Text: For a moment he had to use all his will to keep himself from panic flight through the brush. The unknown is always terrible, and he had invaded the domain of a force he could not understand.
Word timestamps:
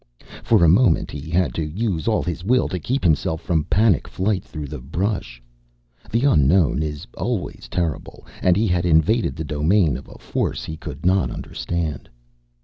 For 0.41 0.63
a 0.65 0.67
moment 0.67 1.11
he 1.11 1.29
had 1.29 1.53
to 1.53 1.63
use 1.63 2.07
all 2.07 2.23
his 2.23 2.43
will 2.43 2.67
to 2.69 2.79
keep 2.79 3.03
himself 3.03 3.39
from 3.39 3.65
panic 3.65 4.07
flight 4.07 4.43
through 4.43 4.65
the 4.65 4.79
brush. 4.79 5.43
The 6.11 6.23
unknown 6.25 6.81
is 6.81 7.05
always 7.15 7.67
terrible, 7.69 8.25
and 8.41 8.57
he 8.57 8.65
had 8.65 8.83
invaded 8.83 9.35
the 9.35 9.43
domain 9.43 9.95
of 9.97 10.07
a 10.07 10.17
force 10.17 10.65
he 10.65 10.75
could 10.75 11.05
not 11.05 11.29
understand. 11.29 12.09